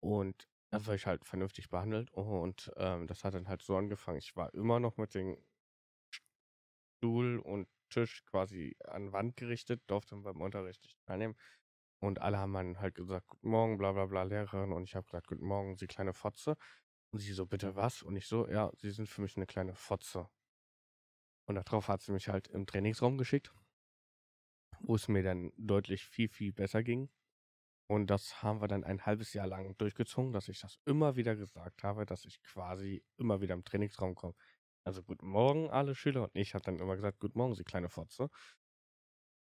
[0.00, 2.10] und da werde ich halt vernünftig behandelt.
[2.12, 4.18] Und ähm, das hat dann halt so angefangen.
[4.18, 5.36] Ich war immer noch mit dem
[6.98, 11.36] Stuhl und Tisch quasi an Wand gerichtet, durfte beim Unterricht nicht teilnehmen.
[12.02, 14.72] Und alle haben dann halt gesagt, guten Morgen, bla bla bla, Lehrerin.
[14.72, 16.56] Und ich habe gesagt, guten Morgen, Sie kleine Fotze.
[17.12, 18.02] Und sie so, bitte was?
[18.02, 20.28] Und ich so, ja, Sie sind für mich eine kleine Fotze.
[21.46, 23.52] Und darauf hat sie mich halt im Trainingsraum geschickt,
[24.80, 27.10] wo es mir dann deutlich viel, viel besser ging.
[27.88, 31.36] Und das haben wir dann ein halbes Jahr lang durchgezogen, dass ich das immer wieder
[31.36, 34.34] gesagt habe, dass ich quasi immer wieder im Trainingsraum komme.
[34.84, 37.90] Also guten Morgen alle Schüler und ich habe dann immer gesagt, guten Morgen, Sie kleine
[37.90, 38.28] Fotze.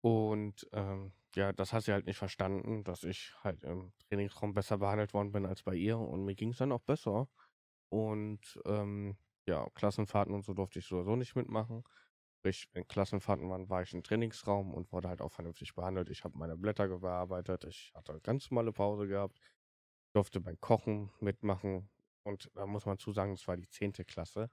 [0.03, 4.79] Und ähm, ja, das hat sie halt nicht verstanden, dass ich halt im Trainingsraum besser
[4.79, 7.29] behandelt worden bin als bei ihr und mir ging es dann auch besser.
[7.91, 11.85] Und ähm, ja, Klassenfahrten und so durfte ich sowieso nicht mitmachen.
[12.39, 16.11] Sprich, wenn Klassenfahrten waren, war ich im Trainingsraum und wurde halt auch vernünftig behandelt.
[16.11, 19.39] Ich habe meine Blätter bearbeitet, ich hatte ganz normale Pause gehabt,
[20.15, 21.91] durfte beim Kochen mitmachen.
[22.25, 24.05] Und da muss man zu sagen, es war die 10.
[24.05, 24.51] Klasse.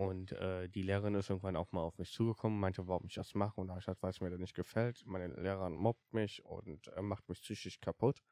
[0.00, 3.34] Und äh, die Lehrerin ist irgendwann auch mal auf mich zugekommen, meinte, warum ich das
[3.34, 3.60] mache.
[3.60, 5.04] Und da habe ich gesagt, weil es mir da nicht gefällt.
[5.04, 8.22] Meine Lehrerin mobbt mich und äh, macht mich psychisch kaputt.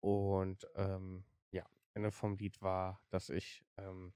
[0.00, 4.12] Und ähm, ja, Ende vom Lied war, dass ich ähm,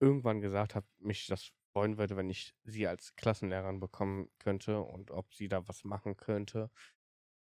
[0.00, 5.12] irgendwann gesagt habe, mich das freuen würde, wenn ich sie als Klassenlehrerin bekommen könnte und
[5.12, 6.72] ob sie da was machen könnte.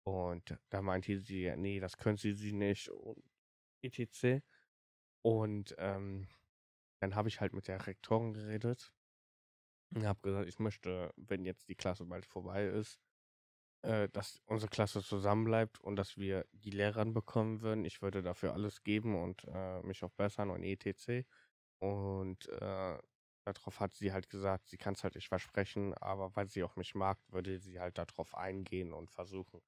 [0.05, 3.25] Und da meinte sie, nee, das könnte sie nicht und
[3.83, 4.41] etc.
[5.23, 6.29] Und ähm,
[7.01, 8.93] dann habe ich halt mit der Rektorin geredet
[9.95, 13.01] und habe gesagt, ich möchte, wenn jetzt die Klasse bald vorbei ist,
[13.83, 17.85] äh, dass unsere Klasse zusammenbleibt und dass wir die Lehrerin bekommen würden.
[17.85, 21.27] Ich würde dafür alles geben und äh, mich auch bessern und etc.
[21.79, 22.99] Und äh,
[23.45, 26.77] darauf hat sie halt gesagt, sie kann es halt nicht versprechen, aber weil sie auch
[26.77, 29.63] mich mag, würde sie halt darauf eingehen und versuchen.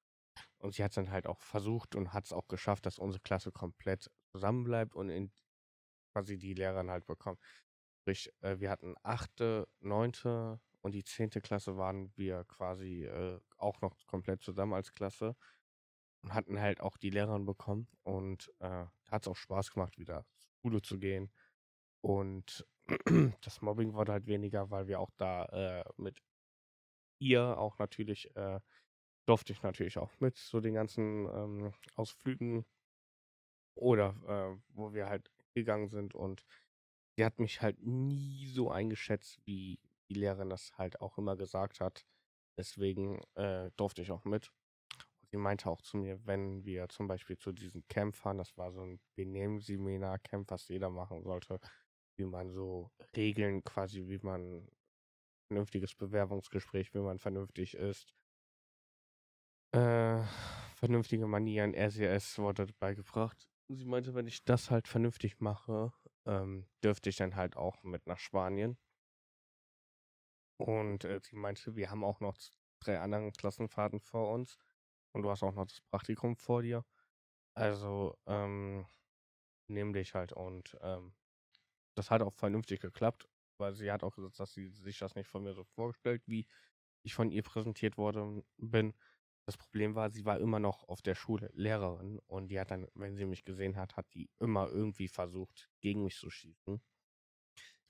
[0.59, 3.21] Und sie hat es dann halt auch versucht und hat es auch geschafft, dass unsere
[3.21, 5.31] Klasse komplett zusammenbleibt und in
[6.13, 7.39] quasi die Lehrerin halt bekommen.
[8.01, 13.81] Sprich, äh, wir hatten achte, neunte und die zehnte Klasse waren wir quasi äh, auch
[13.81, 15.35] noch komplett zusammen als Klasse
[16.23, 20.25] und hatten halt auch die Lehrerin bekommen und äh, hat es auch Spaß gemacht, wieder
[20.39, 21.31] zur Schule zu gehen.
[22.01, 22.67] Und
[23.41, 26.21] das Mobbing wurde halt weniger, weil wir auch da äh, mit
[27.19, 28.59] ihr auch natürlich, äh,
[29.25, 32.65] durfte ich natürlich auch mit zu den ganzen ähm, Ausflügen
[33.75, 36.45] oder äh, wo wir halt gegangen sind und
[37.15, 41.79] sie hat mich halt nie so eingeschätzt, wie die Lehrerin das halt auch immer gesagt
[41.79, 42.05] hat.
[42.57, 44.51] Deswegen äh, durfte ich auch mit.
[45.21, 48.57] Und sie meinte auch zu mir, wenn wir zum Beispiel zu diesem Camp fahren, das
[48.57, 51.59] war so ein Benehmenseminar-Camp, was jeder machen sollte,
[52.17, 54.67] wie man so Regeln quasi, wie man
[55.47, 58.13] vernünftiges Bewerbungsgespräch, wie man vernünftig ist.
[59.71, 60.21] Äh,
[60.75, 63.49] vernünftige Manieren, RCS wurde beigebracht.
[63.75, 65.91] Sie meinte, wenn ich das halt vernünftig mache,
[66.25, 68.77] ähm, dürfte ich dann halt auch mit nach Spanien.
[70.57, 72.37] Und äh, sie meinte, wir haben auch noch
[72.79, 74.57] drei andere Klassenfahrten vor uns
[75.13, 76.85] und du hast auch noch das Praktikum vor dir.
[77.55, 78.87] Also, ähm,
[79.67, 81.13] nimm dich halt und ähm,
[81.95, 85.27] das hat auch vernünftig geklappt, weil sie hat auch gesagt, dass sie sich das nicht
[85.29, 86.47] von mir so vorgestellt, wie
[87.03, 88.93] ich von ihr präsentiert worden bin.
[89.45, 92.87] Das Problem war, sie war immer noch auf der Schule Lehrerin und die hat dann,
[92.93, 96.81] wenn sie mich gesehen hat, hat die immer irgendwie versucht, gegen mich zu schießen.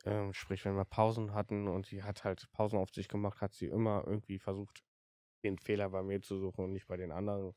[0.05, 3.53] Ähm, sprich, wenn wir Pausen hatten und sie hat halt Pausen auf sich gemacht, hat
[3.53, 4.83] sie immer irgendwie versucht,
[5.43, 7.53] den Fehler bei mir zu suchen und nicht bei den anderen.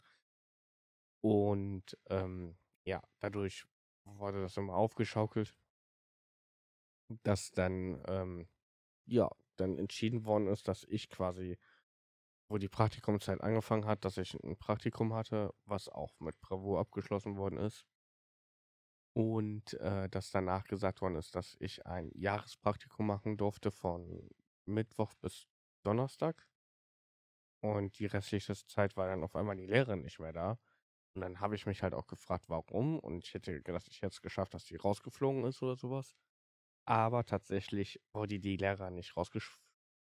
[1.22, 3.64] Und ähm, ja, dadurch
[4.04, 5.56] wurde das immer aufgeschaukelt,
[7.22, 8.48] dass dann, ähm,
[9.06, 11.58] ja, dann entschieden worden ist, dass ich quasi
[12.48, 17.36] wo die Praktikumszeit angefangen hat, dass ich ein Praktikum hatte, was auch mit Bravour abgeschlossen
[17.36, 17.86] worden ist.
[19.14, 24.28] Und äh, dass danach gesagt worden ist, dass ich ein Jahrespraktikum machen durfte von
[24.66, 25.46] Mittwoch bis
[25.82, 26.46] Donnerstag.
[27.62, 30.58] Und die restliche Zeit war dann auf einmal die Lehrerin nicht mehr da.
[31.14, 32.98] Und dann habe ich mich halt auch gefragt, warum.
[33.00, 36.14] Und ich hätte gedacht, ich hätte es geschafft, dass die rausgeflogen ist oder sowas.
[36.86, 39.65] Aber tatsächlich wurde die Lehrerin nicht rausgeflogen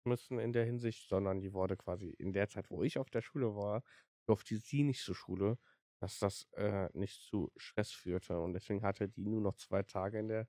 [0.06, 3.22] müssen in der Hinsicht, sondern die wurde quasi in der Zeit, wo ich auf der
[3.22, 3.84] Schule war,
[4.28, 5.58] durfte sie nicht zur Schule,
[6.00, 8.40] dass das äh, nicht zu Stress führte.
[8.40, 10.48] Und deswegen hatte die nur noch zwei Tage in der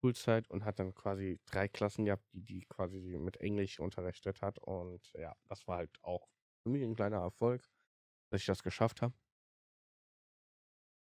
[0.00, 4.58] Schulzeit und hat dann quasi drei Klassen gehabt, die die quasi mit Englisch unterrichtet hat.
[4.58, 6.28] Und ja, das war halt auch
[6.62, 7.66] für mich ein kleiner Erfolg,
[8.30, 9.14] dass ich das geschafft habe.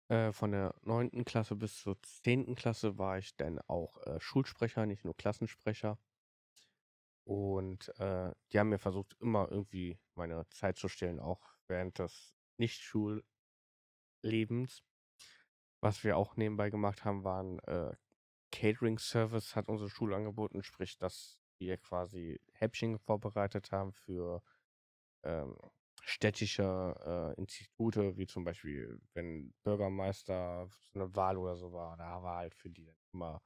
[0.08, 4.86] Äh, von der neunten Klasse bis zur zehnten Klasse war ich dann auch äh, Schulsprecher,
[4.86, 5.98] nicht nur Klassensprecher.
[7.26, 12.36] Und äh, die haben mir versucht, immer irgendwie meine Zeit zu stehlen, auch während des
[12.56, 13.24] Nicht-Schullebens.
[15.80, 17.96] Was wir auch nebenbei gemacht haben, waren äh,
[18.52, 24.42] Catering-Service, hat unsere Schule angeboten, sprich, dass wir quasi Häppchen vorbereitet haben für
[25.24, 25.58] ähm,
[26.02, 32.36] städtische äh, Institute, wie zum Beispiel, wenn Bürgermeister eine Wahl oder so war, da war
[32.36, 33.42] halt für die immer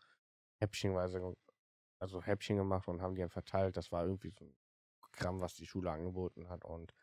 [0.59, 1.35] häppchenweise
[2.01, 3.77] also Häppchen gemacht und haben die dann verteilt.
[3.77, 4.57] Das war irgendwie so ein
[5.01, 6.65] Programm, was die Schule angeboten hat.
[6.65, 6.95] Und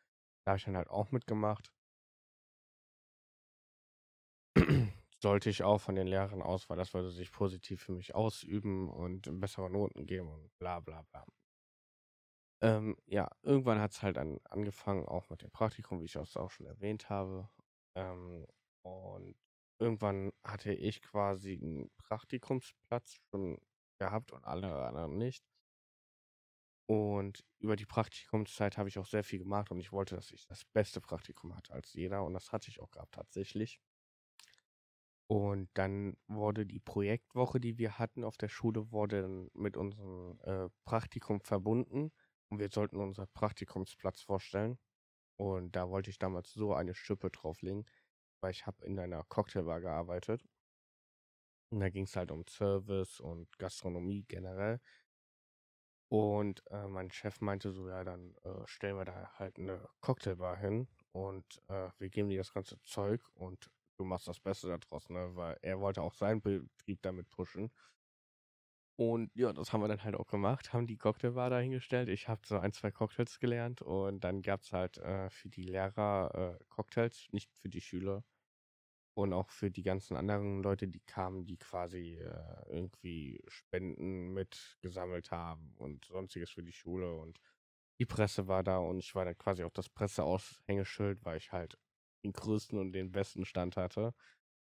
[0.43, 1.71] da habe ich dann halt auch mitgemacht.
[5.21, 8.89] sollte ich auch von den Lehrern aus, weil das würde sich positiv für mich ausüben
[8.89, 11.25] und bessere Noten geben und bla bla bla.
[12.61, 16.37] Ähm, ja, irgendwann hat es halt an, angefangen, auch mit dem Praktikum, wie ich es
[16.37, 17.49] auch schon erwähnt habe.
[17.95, 18.47] Ähm,
[18.81, 19.35] und
[19.79, 23.59] irgendwann hatte ich quasi einen Praktikumsplatz schon
[23.97, 25.43] gehabt und alle anderen nicht.
[26.89, 30.45] Und über die Praktikumszeit habe ich auch sehr viel gemacht und ich wollte, dass ich
[30.47, 33.79] das beste Praktikum hatte als jeder und das hatte ich auch gehabt tatsächlich.
[35.29, 40.69] Und dann wurde die Projektwoche, die wir hatten auf der Schule, wurde mit unserem äh,
[40.85, 42.11] Praktikum verbunden
[42.49, 44.79] und wir sollten unseren Praktikumsplatz vorstellen.
[45.37, 47.85] Und da wollte ich damals so eine Schippe drauflegen,
[48.41, 50.43] weil ich habe in einer Cocktailbar gearbeitet.
[51.69, 54.79] Und da ging es halt um Service und Gastronomie generell.
[56.09, 60.55] Und äh, mein Chef meinte so, ja, dann äh, stellen wir da halt eine Cocktailbar
[60.57, 65.09] hin und äh, wir geben dir das ganze Zeug und du machst das Beste daraus,
[65.09, 65.35] ne?
[65.35, 67.71] Weil er wollte auch seinen Betrieb damit pushen.
[68.99, 72.09] Und ja, das haben wir dann halt auch gemacht, haben die Cocktailbar dahingestellt.
[72.09, 75.63] Ich habe so ein, zwei Cocktails gelernt und dann gab es halt äh, für die
[75.63, 78.23] Lehrer äh, Cocktails, nicht für die Schüler.
[79.17, 85.31] Und auch für die ganzen anderen Leute, die kamen, die quasi äh, irgendwie Spenden mitgesammelt
[85.31, 87.15] haben und sonstiges für die Schule.
[87.15, 87.39] Und
[87.99, 91.79] die Presse war da und ich war dann quasi auch das Presseaushängeschild, weil ich halt
[92.23, 94.13] den größten und den besten Stand hatte.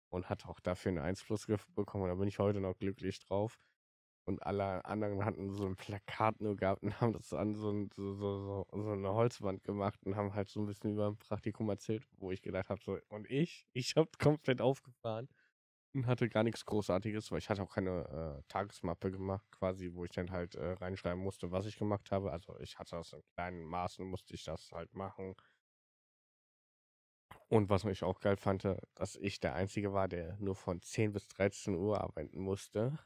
[0.09, 2.09] Und hatte auch dafür eine 1 Plus bekommen.
[2.09, 3.61] Da bin ich heute noch glücklich drauf.
[4.25, 7.91] Und alle anderen hatten so ein Plakat nur gehabt und haben das an so, ein,
[7.97, 11.69] so, so, so, eine Holzwand gemacht und haben halt so ein bisschen über ein Praktikum
[11.69, 13.67] erzählt, wo ich gedacht habe, so, und ich?
[13.73, 15.29] Ich habe komplett aufgefahren
[15.95, 20.05] und hatte gar nichts Großartiges, weil ich hatte auch keine äh, Tagesmappe gemacht, quasi, wo
[20.05, 22.31] ich dann halt äh, reinschreiben musste, was ich gemacht habe.
[22.33, 25.35] Also ich hatte das in kleinen Maßen, musste ich das halt machen.
[27.49, 31.13] Und was ich auch geil fand, dass ich der Einzige war, der nur von 10
[31.13, 32.99] bis 13 Uhr arbeiten musste.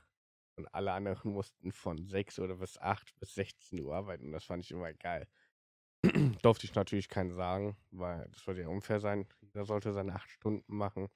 [0.56, 4.26] Und alle anderen mussten von 6 oder bis 8 bis 16 Uhr arbeiten.
[4.26, 5.28] Und das fand ich immer geil.
[6.42, 9.26] Durfte ich natürlich keinen sagen, weil das würde ja unfair sein.
[9.40, 11.08] Jeder sollte seine 8 Stunden machen.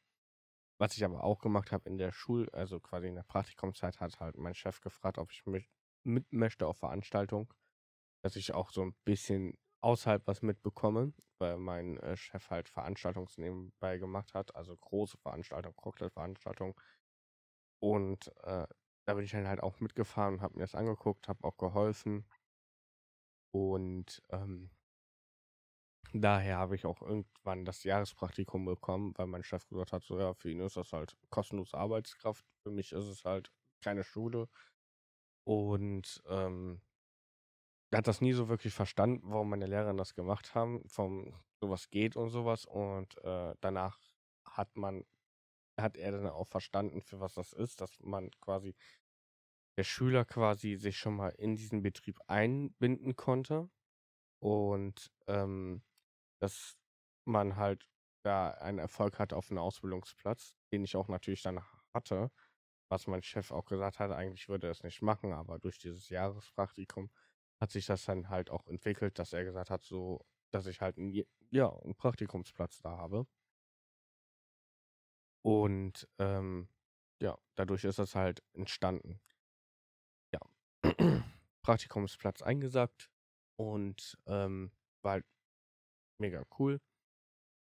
[0.80, 4.20] Was ich aber auch gemacht habe in der Schule, also quasi in der Praktikumszeit, hat
[4.20, 5.66] halt mein Chef gefragt, ob ich mit,
[6.04, 7.52] mit möchte auf Veranstaltung,
[8.22, 13.98] dass ich auch so ein bisschen außerhalb was mitbekomme, weil mein äh, Chef halt Veranstaltungsnebenbei
[13.98, 16.74] gemacht hat, also große Veranstaltungen, Cocktailveranstaltungen.
[17.80, 18.66] Und äh,
[19.08, 22.26] da bin ich dann halt auch mitgefahren und habe mir das angeguckt, habe auch geholfen.
[23.54, 24.70] Und ähm,
[26.12, 30.34] daher habe ich auch irgendwann das Jahrespraktikum bekommen, weil mein Chef gesagt hat, so ja,
[30.34, 32.44] für ihn ist das halt kostenlose Arbeitskraft.
[32.62, 33.50] Für mich ist es halt
[33.82, 34.46] keine Schule.
[35.44, 36.82] Und ähm,
[37.90, 41.88] er hat das nie so wirklich verstanden, warum meine Lehrer das gemacht haben, vom sowas
[41.88, 42.66] geht und sowas.
[42.66, 43.98] Und äh, danach
[44.44, 45.06] hat man
[45.78, 48.74] hat er dann auch verstanden, für was das ist, dass man quasi
[49.78, 53.70] der Schüler quasi sich schon mal in diesen Betrieb einbinden konnte
[54.40, 55.82] und ähm,
[56.40, 56.78] dass
[57.26, 57.88] man halt
[58.24, 61.62] da einen Erfolg hat auf einem Ausbildungsplatz, den ich auch natürlich dann
[61.94, 62.30] hatte,
[62.90, 66.08] was mein Chef auch gesagt hat, eigentlich würde er es nicht machen, aber durch dieses
[66.08, 67.10] Jahrespraktikum
[67.60, 70.98] hat sich das dann halt auch entwickelt, dass er gesagt hat, so, dass ich halt
[70.98, 73.26] einen, ja, einen Praktikumsplatz da habe.
[75.48, 76.68] Und ähm,
[77.22, 79.18] ja, dadurch ist das halt entstanden.
[80.30, 80.40] Ja,
[81.62, 83.10] Praktikumsplatz eingesagt
[83.56, 85.26] und ähm, war halt
[86.18, 86.82] mega cool.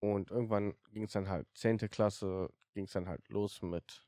[0.02, 1.78] Und irgendwann ging es dann halt, 10.
[1.90, 4.06] Klasse, ging es dann halt los mit,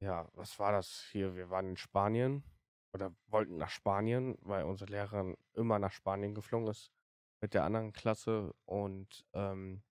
[0.00, 1.34] ja, was war das hier?
[1.34, 2.44] Wir waren in Spanien
[2.92, 6.92] oder wollten nach Spanien, weil unsere Lehrerin immer nach Spanien geflogen ist
[7.40, 9.82] mit der anderen Klasse und ähm,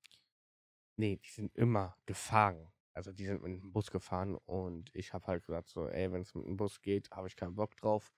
[0.98, 2.72] Nee, die sind immer gefahren.
[2.94, 6.22] Also, die sind mit dem Bus gefahren und ich habe halt gesagt so: „Ey, wenn
[6.22, 8.14] es mit dem Bus geht, habe ich keinen Bock drauf.“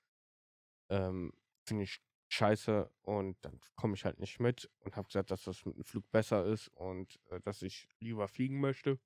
[0.89, 1.31] Ähm,
[1.67, 5.65] finde ich scheiße und dann komme ich halt nicht mit und habe gesagt, dass das
[5.65, 8.99] mit dem Flug besser ist und, äh, dass ich lieber fliegen möchte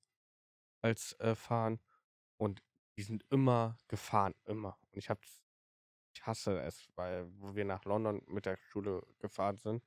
[0.82, 1.80] als, äh, fahren.
[2.38, 2.62] Und
[2.98, 4.78] die sind immer gefahren, immer.
[4.82, 5.20] Und ich habe
[6.14, 9.84] ich hasse es, weil wo wir nach London mit der Schule gefahren sind,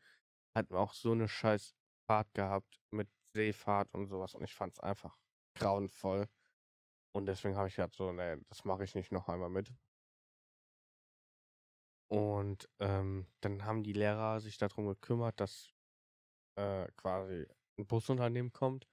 [0.56, 1.76] hatten wir auch so eine scheiß
[2.08, 5.18] Fahrt gehabt mit Seefahrt und sowas und ich fand es einfach
[5.56, 6.28] grauenvoll.
[7.14, 9.74] Und deswegen habe ich gesagt so: „Ne, das mache ich nicht noch einmal mit.“
[12.12, 15.74] Und, ähm, dann haben die Lehrer sich darum gekümmert, dass,
[16.58, 17.48] äh, quasi
[17.80, 18.88] 'n Busunternehmen kommt.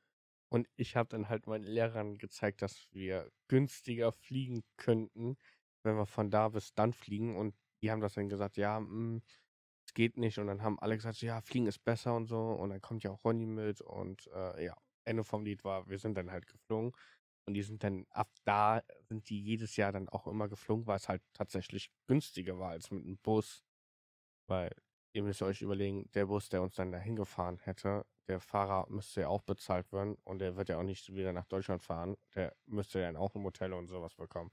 [0.51, 5.37] Und ich habe dann halt meinen Lehrern gezeigt, dass wir günstiger fliegen könnten,
[5.85, 7.37] wenn wir von da bis dann fliegen.
[7.37, 9.23] Und die haben das dann gesagt: „Ja, hm,
[9.95, 10.39] geht nicht.
[10.39, 12.39] Und dann haben alle gesagt, ja, Fliegen ist besser und so.
[12.53, 14.77] Und dann kommt ja auch Ronny mit und äh, ja.
[15.05, 16.93] Ende vom Lied war, wir sind dann halt geflogen.
[17.47, 20.97] Und die sind dann, ab da sind die jedes Jahr dann auch immer geflogen, weil
[20.97, 23.65] es halt tatsächlich günstiger war als mit einem Bus.
[24.47, 24.71] Weil
[25.13, 29.23] ihr müsst euch überlegen, der Bus, der uns dann dahin gefahren hätte, der Fahrer müsste
[29.23, 32.17] ja auch bezahlt werden und der wird ja auch nicht wieder nach Deutschland fahren.
[32.37, 34.53] Der müsste dann auch ein Hotel und sowas bekommen.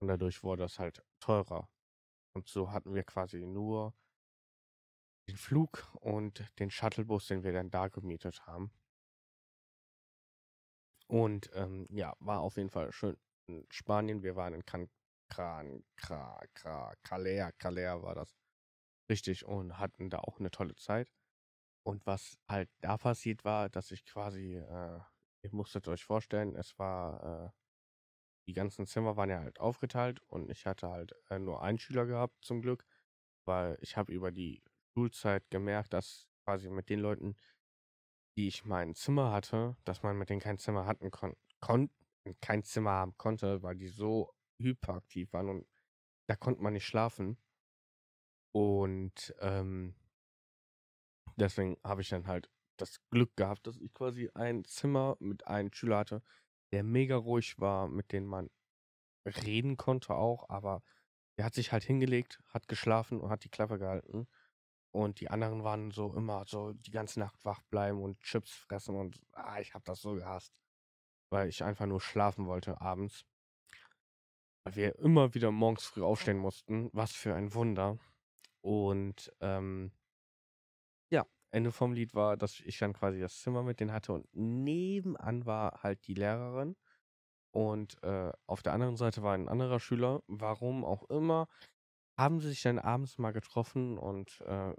[0.00, 1.68] Und dadurch wurde das halt teurer.
[2.34, 3.94] Und so hatten wir quasi nur
[5.28, 8.72] den Flug und den Shuttlebus, den wir dann da gemietet haben.
[11.06, 14.22] Und ähm, ja, war auf jeden Fall schön in Spanien.
[14.22, 14.88] Wir waren in Can
[15.30, 18.34] Kran, Kra, Kra, Calea, Calea war das.
[19.10, 21.12] Richtig, und hatten da auch eine tolle Zeit.
[21.84, 25.00] Und was halt da passiert war, dass ich quasi, äh,
[25.42, 27.50] ihr musstet euch vorstellen, es war, äh,
[28.46, 32.06] die ganzen Zimmer waren ja halt aufgeteilt und ich hatte halt äh, nur einen Schüler
[32.06, 32.86] gehabt, zum Glück,
[33.44, 34.62] weil ich habe über die
[34.98, 37.36] Schulzeit gemerkt, dass quasi mit den Leuten,
[38.36, 41.90] die ich mein Zimmer hatte, dass man mit denen kein Zimmer hatten kon kon
[42.40, 45.68] kein Zimmer haben konnte, weil die so hyperaktiv waren und
[46.28, 47.38] da konnte man nicht schlafen.
[48.52, 49.94] Und ähm,
[51.36, 55.72] deswegen habe ich dann halt das Glück gehabt, dass ich quasi ein Zimmer mit einem
[55.72, 56.22] Schüler hatte,
[56.72, 58.50] der mega ruhig war, mit dem man
[59.24, 60.82] reden konnte auch, aber
[61.38, 64.26] der hat sich halt hingelegt, hat geschlafen und hat die Klappe gehalten.
[64.90, 68.96] Und die anderen waren so immer so die ganze Nacht wach bleiben und Chips fressen
[68.96, 70.54] und ah, ich habe das so gehasst.
[71.30, 73.26] Weil ich einfach nur schlafen wollte abends.
[74.64, 76.88] Weil wir immer wieder morgens früh aufstehen mussten.
[76.92, 77.98] Was für ein Wunder.
[78.62, 79.92] Und ähm,
[81.10, 84.26] ja, Ende vom Lied war, dass ich dann quasi das Zimmer mit denen hatte und
[84.34, 86.76] nebenan war halt die Lehrerin.
[87.50, 90.22] Und äh, auf der anderen Seite war ein anderer Schüler.
[90.26, 91.48] Warum auch immer,
[92.18, 94.74] haben sie sich dann abends mal getroffen und äh,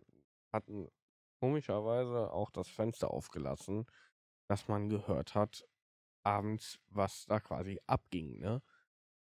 [0.54, 0.90] hatten
[1.42, 3.86] komischerweise auch das Fenster aufgelassen,
[4.50, 5.66] dass man gehört hat,
[6.24, 8.62] abends, was da quasi abging, ne?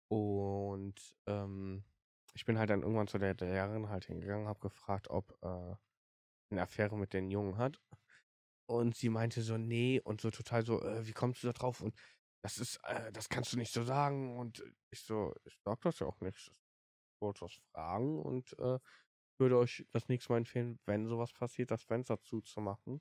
[0.09, 1.85] Und ähm,
[2.35, 5.75] ich bin halt dann irgendwann zu der Lehrerin halt hingegangen, habe gefragt, ob äh,
[6.51, 7.81] eine Affäre mit den Jungen hat.
[8.67, 11.81] Und sie meinte so, nee, und so total so, äh, wie kommst du da drauf?
[11.81, 11.95] Und
[12.43, 14.39] das ist, äh, das kannst du nicht so sagen.
[14.39, 16.37] Und ich so, ich sag das ja auch nicht.
[16.39, 16.64] Ich
[17.25, 18.79] wollte was fragen und äh,
[19.39, 23.01] würde euch das nächste Mal empfehlen, wenn sowas passiert, das Fenster zuzumachen,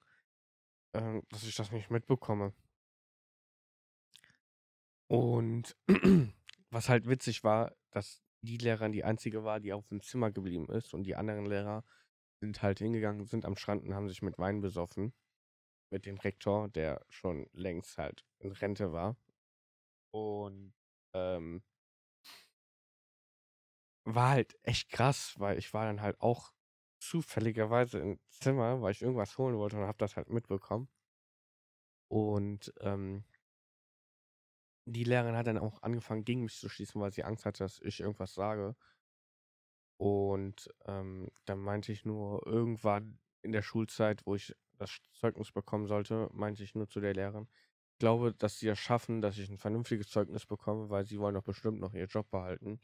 [0.93, 2.53] äh, dass ich das nicht mitbekomme.
[5.07, 5.77] Und
[6.71, 10.67] was halt witzig war, dass die Lehrerin die einzige war, die auf dem Zimmer geblieben
[10.69, 11.86] ist und die anderen Lehrer
[12.39, 15.13] sind halt hingegangen, sind am Strand und haben sich mit Wein besoffen.
[15.91, 19.15] Mit dem Rektor, der schon längst halt in Rente war.
[20.12, 20.73] Und
[21.13, 21.63] ähm,
[24.05, 26.53] war halt echt krass, weil ich war dann halt auch
[26.99, 30.89] zufälligerweise im Zimmer, weil ich irgendwas holen wollte und habe das halt mitbekommen.
[32.07, 33.23] Und ähm,
[34.85, 37.79] die Lehrerin hat dann auch angefangen, gegen mich zu schießen, weil sie Angst hatte, dass
[37.81, 38.75] ich irgendwas sage.
[39.97, 45.87] Und ähm, dann meinte ich nur irgendwann in der Schulzeit, wo ich das Zeugnis bekommen
[45.87, 47.47] sollte, meinte ich nur zu der Lehrerin,
[47.93, 51.35] ich glaube, dass sie es schaffen, dass ich ein vernünftiges Zeugnis bekomme, weil sie wollen
[51.35, 52.81] doch bestimmt noch ihren Job behalten,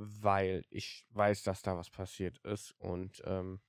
[0.00, 2.72] weil ich weiß, dass da was passiert ist.
[2.78, 3.60] Und ähm,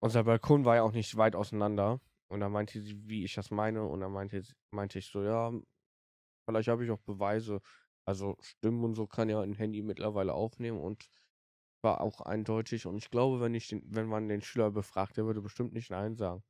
[0.00, 2.00] unser Balkon war ja auch nicht weit auseinander.
[2.28, 3.84] Und da meinte sie, wie ich das meine.
[3.84, 5.52] Und dann meinte, meinte ich so, ja,
[6.46, 7.60] vielleicht habe ich auch Beweise.
[8.04, 11.08] Also Stimmen und so kann ja ein Handy mittlerweile aufnehmen und
[11.82, 12.86] war auch eindeutig.
[12.86, 15.90] Und ich glaube, wenn ich den, wenn man den Schüler befragt, der würde bestimmt nicht
[15.90, 16.44] Nein sagen.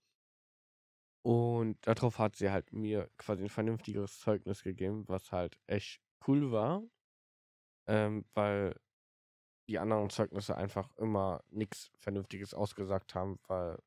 [1.23, 6.53] Und darauf hat sie halt mir quasi ein vernünftigeres Zeugnis gegeben, was halt echt cool
[6.53, 6.83] war.
[7.87, 8.75] Ähm, weil
[9.69, 13.79] die anderen Zeugnisse einfach immer nichts Vernünftiges ausgesagt haben, weil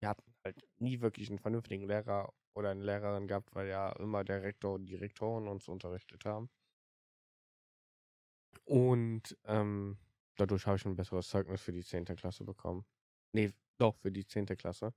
[0.00, 4.24] wir hatten halt nie wirklich einen vernünftigen Lehrer oder eine Lehrerin gehabt, weil ja immer
[4.24, 6.50] der Rektor und die Rektoren uns unterrichtet haben.
[8.64, 9.98] Und ähm,
[10.36, 12.04] dadurch habe ich ein besseres Zeugnis für die 10.
[12.04, 12.84] Klasse bekommen.
[13.32, 14.46] Nee, doch, für die 10.
[14.56, 14.94] Klasse.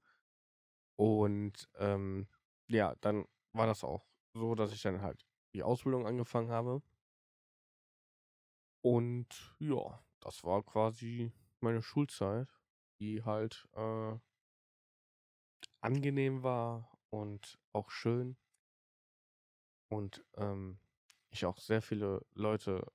[0.97, 2.27] Und ähm,
[2.67, 6.81] ja, dann war das auch so, dass ich dann halt die Ausbildung angefangen habe.
[8.85, 12.47] Und ja, das war quasi meine Schulzeit,
[12.99, 14.15] die halt äh,
[15.81, 18.37] angenehm war und auch schön.
[19.89, 20.77] Und ähm,
[21.31, 22.85] ich auch sehr viele Leute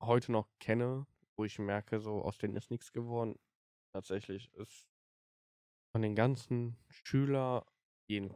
[0.00, 1.06] heute noch kenne,
[1.36, 3.38] wo ich merke, so aus denen ist nichts geworden.
[3.92, 4.88] Tatsächlich ist
[5.92, 7.62] von den ganzen Schülern,
[8.08, 8.34] die in,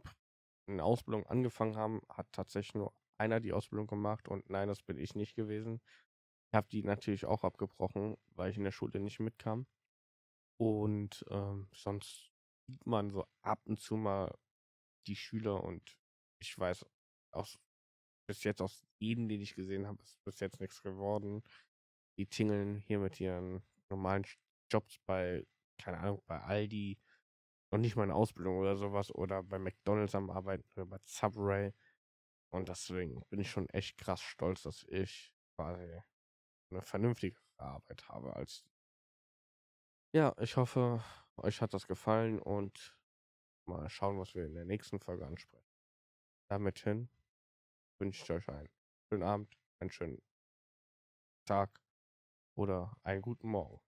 [0.67, 4.99] in Ausbildung angefangen haben, hat tatsächlich nur einer die Ausbildung gemacht und nein, das bin
[4.99, 5.81] ich nicht gewesen.
[6.53, 9.67] Habe die natürlich auch abgebrochen, weil ich in der Schule nicht mitkam.
[10.57, 12.31] Und ähm, sonst
[12.67, 14.37] sieht man so ab und zu mal
[15.07, 15.97] die Schüler und
[16.39, 16.85] ich weiß
[17.31, 17.57] aus
[18.27, 21.43] bis jetzt aus jedem, den ich gesehen habe, ist bis jetzt nichts geworden.
[22.17, 24.25] Die tingeln hier mit ihren normalen
[24.71, 25.45] Jobs bei,
[25.77, 26.97] keine Ahnung, bei Aldi,
[27.71, 31.73] noch nicht mal eine Ausbildung oder sowas oder bei McDonalds am Arbeiten oder bei Subway.
[32.51, 36.01] Und deswegen bin ich schon echt krass stolz, dass ich quasi
[36.71, 38.65] eine vernünftige Arbeit habe als
[40.13, 41.01] ja, ich hoffe,
[41.37, 42.97] euch hat das gefallen und
[43.65, 45.71] mal schauen, was wir in der nächsten Folge ansprechen.
[46.49, 47.09] Damit hin
[47.97, 48.67] wünsche ich euch einen
[49.07, 50.21] schönen Abend, einen schönen
[51.45, 51.81] Tag
[52.55, 53.79] oder einen guten Morgen.